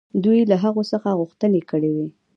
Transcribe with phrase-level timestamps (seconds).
[0.23, 2.07] دوی له هغوی څخه غوښتنې کړې وې.